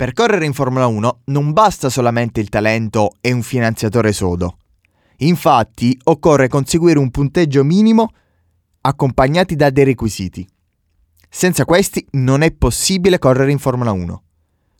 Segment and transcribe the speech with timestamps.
[0.00, 4.56] Per correre in Formula 1 non basta solamente il talento e un finanziatore sodo.
[5.18, 8.08] Infatti occorre conseguire un punteggio minimo
[8.80, 10.48] accompagnati da dei requisiti.
[11.28, 14.22] Senza questi non è possibile correre in Formula 1.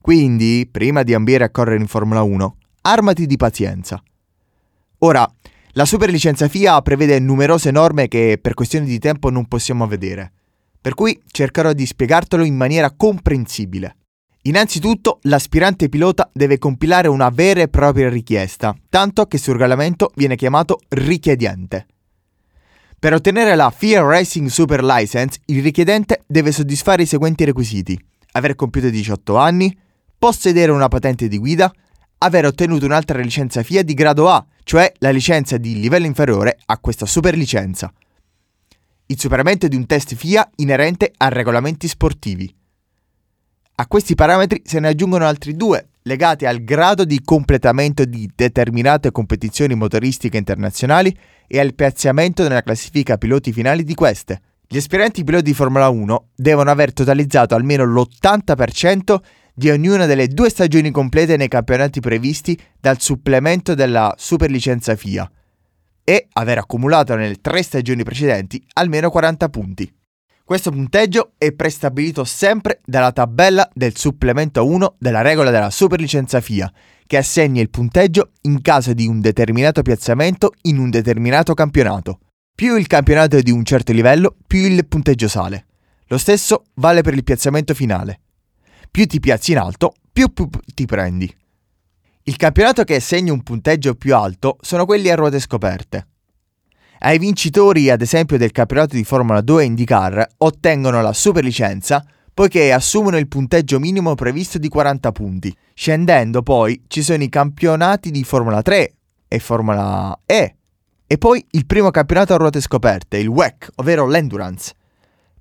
[0.00, 4.00] Quindi, prima di ambire a correre in Formula 1, armati di pazienza.
[4.98, 5.28] Ora,
[5.72, 10.30] la superlicenza FIA prevede numerose norme che per questioni di tempo non possiamo vedere,
[10.80, 13.96] per cui cercherò di spiegartelo in maniera comprensibile.
[14.42, 20.36] Innanzitutto, l'aspirante pilota deve compilare una vera e propria richiesta, tanto che sul regolamento viene
[20.36, 21.86] chiamato richiedente.
[22.98, 27.98] Per ottenere la FIA Racing Super License, il richiedente deve soddisfare i seguenti requisiti:
[28.32, 29.76] aver compiuto 18 anni,
[30.18, 31.72] possedere una patente di guida,
[32.18, 36.78] aver ottenuto un'altra licenza FIA di grado A, cioè la licenza di livello inferiore a
[36.78, 37.92] questa superlicenza.
[39.06, 42.52] Il superamento di un test FIA inerente a regolamenti sportivi.
[43.80, 49.12] A questi parametri se ne aggiungono altri due, legati al grado di completamento di determinate
[49.12, 54.40] competizioni motoristiche internazionali e al piazzamento nella classifica piloti finali di queste.
[54.66, 59.16] Gli aspiranti piloti di Formula 1 devono aver totalizzato almeno l'80%
[59.54, 65.30] di ognuna delle due stagioni complete nei campionati previsti dal supplemento della superlicenza FIA
[66.02, 69.97] e aver accumulato nelle tre stagioni precedenti almeno 40 punti.
[70.48, 76.72] Questo punteggio è prestabilito sempre dalla tabella del supplemento 1 della regola della superlicenza FIA,
[77.06, 82.20] che assegna il punteggio in caso di un determinato piazzamento in un determinato campionato.
[82.54, 85.66] Più il campionato è di un certo livello, più il punteggio sale.
[86.06, 88.20] Lo stesso vale per il piazzamento finale.
[88.90, 91.30] Più ti piazzi in alto, più, più ti prendi.
[92.22, 96.06] Il campionato che assegna un punteggio più alto sono quelli a ruote scoperte.
[97.00, 102.04] Ai vincitori, ad esempio, del campionato di Formula 2 IndyCar ottengono la superlicenza
[102.34, 105.56] poiché assumono il punteggio minimo previsto di 40 punti.
[105.74, 108.92] Scendendo poi ci sono i campionati di Formula 3
[109.26, 110.54] e Formula E
[111.06, 114.74] e poi il primo campionato a ruote scoperte, il WEC, ovvero l'Endurance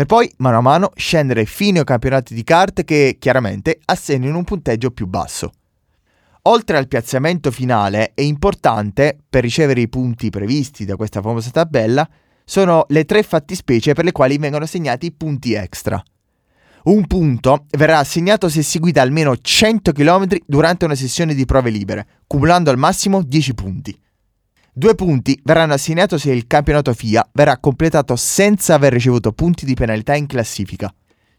[0.00, 4.44] per poi mano a mano scendere fino ai campionati di kart che chiaramente assegnano un
[4.44, 5.52] punteggio più basso.
[6.44, 12.08] Oltre al piazzamento finale, è importante, per ricevere i punti previsti da questa famosa tabella,
[12.44, 16.02] sono le tre fattispecie per le quali vengono assegnati punti extra.
[16.84, 21.68] Un punto verrà assegnato se si guida almeno 100 km durante una sessione di prove
[21.68, 24.00] libere, cumulando al massimo 10 punti.
[24.72, 29.74] Due punti verranno assegnati se il campionato FIA verrà completato senza aver ricevuto punti di
[29.74, 30.90] penalità in classifica.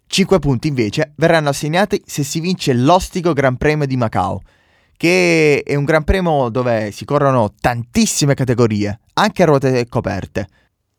[0.06, 4.42] 5 punti invece verranno assegnati se si vince l'ostico Gran Premio di Macao,
[5.02, 10.48] che è un Gran Premio dove si corrono tantissime categorie, anche a ruote coperte.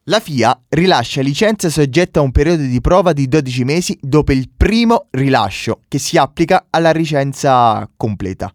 [0.07, 4.51] La FIA rilascia licenze soggette a un periodo di prova di 12 mesi dopo il
[4.57, 8.53] primo rilascio, che si applica alla licenza completa.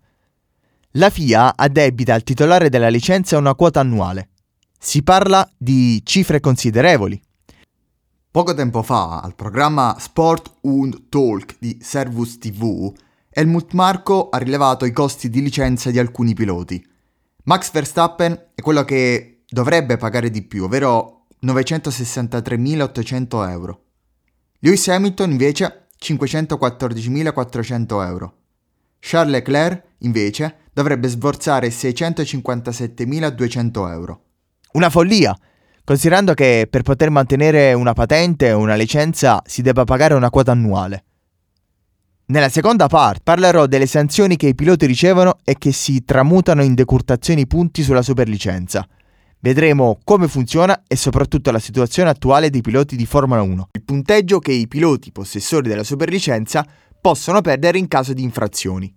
[0.92, 4.28] La FIA addebita al titolare della licenza una quota annuale.
[4.78, 7.22] Si parla di cifre considerevoli.
[8.30, 12.94] Poco tempo fa, al programma Sport und Talk di Servus TV,
[13.38, 16.84] Helmut Marko ha rilevato i costi di licenza di alcuni piloti.
[17.44, 23.84] Max Verstappen è quello che dovrebbe pagare di più, ovvero 963.800 euro.
[24.58, 28.38] Lewis Hamilton invece 514.400 euro.
[29.00, 34.22] Charles Leclerc, invece, dovrebbe sborsare 657.200 euro.
[34.72, 35.38] Una follia,
[35.84, 40.54] considerando che per poter mantenere una patente o una licenza si debba pagare una quota
[40.54, 41.04] annuale.
[42.30, 46.74] Nella seconda parte parlerò delle sanzioni che i piloti ricevono e che si tramutano in
[46.74, 48.86] decurtazioni punti sulla superlicenza.
[49.40, 53.70] Vedremo come funziona e soprattutto la situazione attuale dei piloti di Formula 1.
[53.72, 56.66] Il punteggio che i piloti possessori della superlicenza
[57.00, 58.94] possono perdere in caso di infrazioni.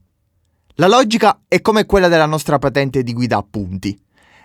[0.75, 3.97] La logica è come quella della nostra patente di guida a punti.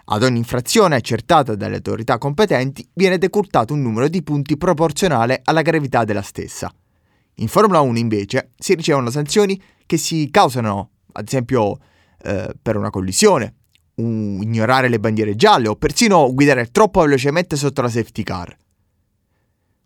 [0.07, 5.63] Ad ogni infrazione accertata dalle autorità competenti viene decurtato un numero di punti proporzionale alla
[5.63, 6.71] gravità della stessa.
[7.35, 11.77] In Formula 1 invece si ricevono sanzioni che si causano, ad esempio,
[12.23, 13.55] eh, per una collisione,
[13.95, 18.55] un, ignorare le bandiere gialle o persino guidare troppo velocemente sotto la safety car.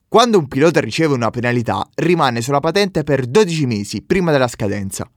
[0.08, 5.10] Quando un pilota riceve una penalità, rimane sulla patente per 12 mesi prima della scadenza.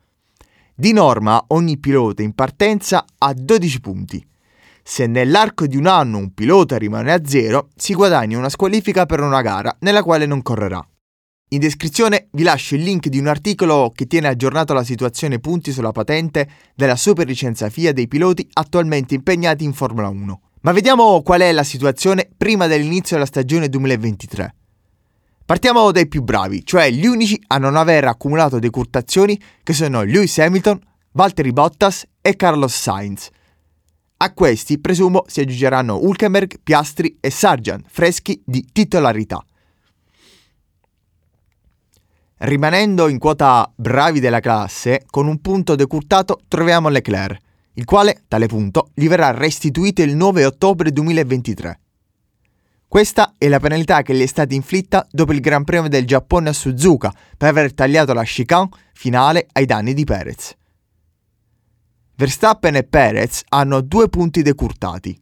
[0.74, 4.26] Di norma ogni pilota in partenza ha 12 punti.
[4.82, 9.20] Se nell'arco di un anno un pilota rimane a zero, si guadagna una squalifica per
[9.20, 10.84] una gara nella quale non correrà.
[11.52, 15.70] In descrizione vi lascio il link di un articolo che tiene aggiornato la situazione punti
[15.70, 20.40] sulla patente della superlicenza FIA dei piloti attualmente impegnati in Formula 1.
[20.62, 24.54] Ma vediamo qual è la situazione prima dell'inizio della stagione 2023.
[25.44, 30.38] Partiamo dai più bravi, cioè gli unici a non aver accumulato decurtazioni che sono Lewis
[30.38, 30.80] Hamilton,
[31.12, 33.28] Valtteri Bottas e Carlos Sainz.
[34.16, 39.44] A questi, presumo, si aggiungeranno Hulkenberg, Piastri e Sargent, freschi di titolarità.
[42.44, 47.40] Rimanendo in quota bravi della classe, con un punto decurtato troviamo Leclerc,
[47.74, 51.80] il quale, tale punto, gli verrà restituito il 9 ottobre 2023.
[52.88, 56.48] Questa è la penalità che gli è stata inflitta dopo il Gran Premio del Giappone
[56.48, 60.56] a Suzuka per aver tagliato la chicane finale ai danni di Perez.
[62.16, 65.21] Verstappen e Perez hanno due punti decurtati.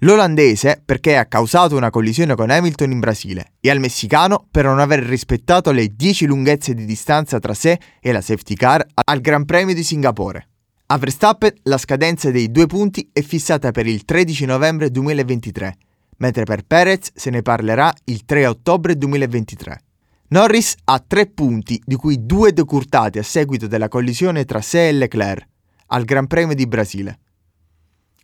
[0.00, 4.78] L'olandese perché ha causato una collisione con Hamilton in Brasile e al messicano per non
[4.78, 9.46] aver rispettato le 10 lunghezze di distanza tra sé e la safety car al Gran
[9.46, 10.48] Premio di Singapore.
[10.88, 15.76] A Verstappen la scadenza dei due punti è fissata per il 13 novembre 2023,
[16.18, 19.80] mentre per Perez se ne parlerà il 3 ottobre 2023.
[20.28, 24.92] Norris ha tre punti, di cui due decurtati a seguito della collisione tra sé e
[24.92, 25.46] Leclerc,
[25.86, 27.18] al Gran Premio di Brasile.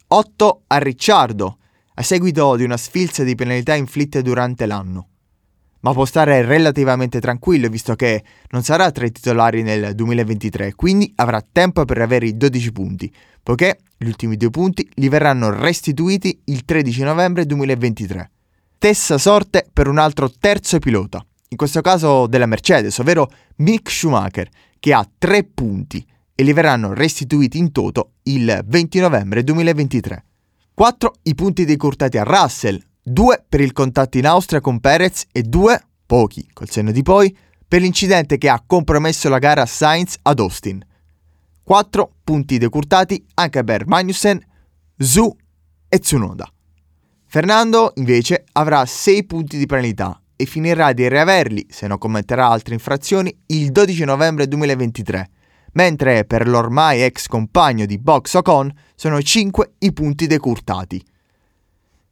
[0.08, 1.58] 8 a Ricciardo,
[2.02, 5.06] a seguito di una sfilza di penalità inflitte durante l'anno.
[5.80, 11.12] Ma può stare relativamente tranquillo visto che non sarà tra i titolari nel 2023, quindi
[11.16, 16.40] avrà tempo per avere i 12 punti, poiché gli ultimi due punti gli verranno restituiti
[16.46, 18.30] il 13 novembre 2023.
[18.76, 24.48] Stessa sorte per un altro terzo pilota, in questo caso della Mercedes, ovvero Mick Schumacher,
[24.80, 26.04] che ha 3 punti
[26.34, 30.24] e li verranno restituiti in toto il 20 novembre 2023.
[30.82, 35.42] 4 i punti decurtati a Russell, 2 per il contatto in Austria con Perez e
[35.42, 37.32] 2, pochi col senno di poi,
[37.68, 40.84] per l'incidente che ha compromesso la gara a Sainz ad Austin.
[41.62, 44.44] 4 punti decurtati anche per Magnussen,
[44.98, 45.32] Zhu
[45.88, 46.52] e Tsunoda.
[47.26, 52.74] Fernando invece avrà 6 punti di penalità e finirà di riaverli, se non commetterà altre
[52.74, 55.30] infrazioni, il 12 novembre 2023
[55.72, 61.04] mentre per l'ormai ex compagno di Box Ocon sono 5 i punti decurtati.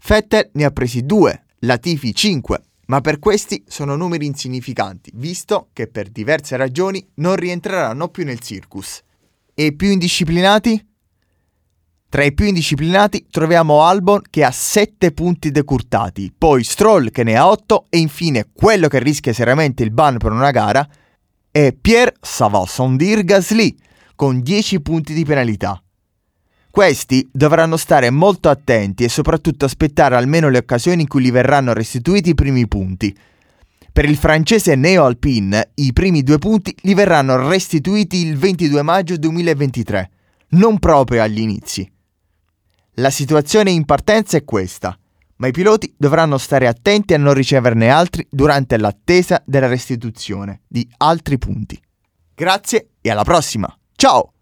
[0.07, 5.87] Vettel ne ha presi 2, Latifi 5, ma per questi sono numeri insignificanti, visto che
[5.87, 9.03] per diverse ragioni non rientreranno più nel circus.
[9.55, 10.89] E i più indisciplinati?
[12.09, 17.37] Tra i più indisciplinati troviamo Albon che ha 7 punti decurtati, poi Stroll che ne
[17.37, 20.85] ha 8 e infine quello che rischia seriamente il ban per una gara,
[21.53, 23.77] e Pierre Savasondir Gasly
[24.15, 25.83] con 10 punti di penalità.
[26.71, 31.73] Questi dovranno stare molto attenti e soprattutto aspettare almeno le occasioni in cui gli verranno
[31.73, 33.17] restituiti i primi punti.
[33.93, 39.17] Per il francese Neo Alpine i primi due punti gli verranno restituiti il 22 maggio
[39.17, 40.11] 2023,
[40.51, 41.91] non proprio agli inizi.
[42.95, 44.97] La situazione in partenza è questa
[45.41, 50.89] ma i piloti dovranno stare attenti a non riceverne altri durante l'attesa della restituzione di
[50.99, 51.81] altri punti.
[52.35, 53.75] Grazie e alla prossima.
[53.97, 54.35] Ciao!